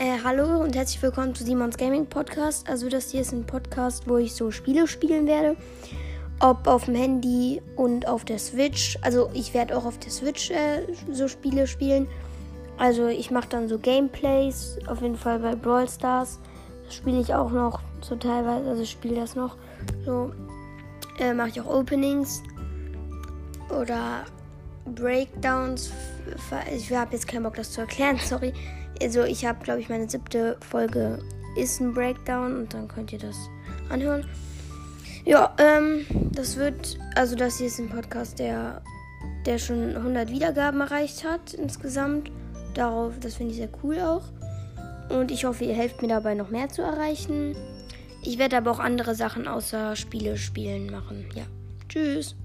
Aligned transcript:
Äh, 0.00 0.18
hallo 0.24 0.62
und 0.62 0.74
herzlich 0.76 1.02
willkommen 1.02 1.34
zu 1.34 1.44
Simons 1.44 1.76
Gaming 1.76 2.06
Podcast. 2.06 2.66
Also 2.70 2.88
das 2.88 3.10
hier 3.10 3.20
ist 3.20 3.32
ein 3.32 3.44
Podcast, 3.44 4.08
wo 4.08 4.16
ich 4.16 4.34
so 4.34 4.50
Spiele 4.50 4.86
spielen 4.88 5.26
werde. 5.26 5.58
Ob 6.40 6.66
auf 6.66 6.86
dem 6.86 6.94
Handy 6.94 7.60
und 7.76 8.08
auf 8.08 8.24
der 8.24 8.38
Switch. 8.38 8.96
Also 9.02 9.28
ich 9.34 9.52
werde 9.52 9.76
auch 9.76 9.84
auf 9.84 9.98
der 9.98 10.10
Switch 10.10 10.50
äh, 10.52 10.86
so 11.12 11.28
Spiele 11.28 11.66
spielen. 11.66 12.08
Also 12.78 13.08
ich 13.08 13.30
mache 13.30 13.50
dann 13.50 13.68
so 13.68 13.78
Gameplays, 13.78 14.78
auf 14.86 15.02
jeden 15.02 15.18
Fall 15.18 15.38
bei 15.38 15.54
Brawl 15.54 15.86
Stars. 15.86 16.38
Das 16.86 16.94
spiele 16.94 17.20
ich 17.20 17.34
auch 17.34 17.50
noch 17.50 17.82
so 18.00 18.16
teilweise, 18.16 18.70
also 18.70 18.82
ich 18.82 18.92
spiele 18.92 19.16
das 19.16 19.34
noch. 19.34 19.58
So 20.06 20.32
äh, 21.18 21.34
mache 21.34 21.50
ich 21.50 21.60
auch 21.60 21.66
Openings 21.66 22.42
oder 23.68 24.24
Breakdowns. 24.84 25.92
Ich 26.74 26.92
habe 26.92 27.12
jetzt 27.12 27.28
keinen 27.28 27.42
Bock, 27.42 27.54
das 27.54 27.72
zu 27.72 27.82
erklären, 27.82 28.18
sorry. 28.24 28.52
Also 29.02 29.24
ich 29.24 29.44
habe, 29.44 29.62
glaube 29.64 29.80
ich, 29.80 29.88
meine 29.88 30.08
siebte 30.08 30.56
Folge 30.68 31.18
ist 31.56 31.80
ein 31.80 31.94
Breakdown 31.94 32.56
und 32.56 32.74
dann 32.74 32.88
könnt 32.88 33.12
ihr 33.12 33.18
das 33.18 33.36
anhören. 33.88 34.26
Ja, 35.24 35.54
ähm, 35.58 36.06
das 36.32 36.56
wird, 36.56 36.98
also 37.14 37.36
das 37.36 37.58
hier 37.58 37.66
ist 37.66 37.78
ein 37.78 37.88
Podcast, 37.88 38.38
der, 38.38 38.82
der 39.46 39.58
schon 39.58 39.96
100 39.96 40.30
Wiedergaben 40.30 40.80
erreicht 40.80 41.24
hat 41.24 41.54
insgesamt. 41.54 42.30
Darauf, 42.74 43.18
das 43.20 43.34
finde 43.34 43.52
ich 43.52 43.58
sehr 43.58 43.68
cool 43.82 44.00
auch. 44.00 44.22
Und 45.10 45.30
ich 45.30 45.44
hoffe, 45.44 45.64
ihr 45.64 45.74
helft 45.74 46.02
mir 46.02 46.08
dabei 46.08 46.34
noch 46.34 46.50
mehr 46.50 46.68
zu 46.68 46.82
erreichen. 46.82 47.56
Ich 48.22 48.38
werde 48.38 48.56
aber 48.56 48.70
auch 48.70 48.78
andere 48.78 49.14
Sachen 49.14 49.48
außer 49.48 49.96
Spiele 49.96 50.36
spielen 50.36 50.90
machen. 50.90 51.26
Ja. 51.34 51.44
Tschüss. 51.88 52.36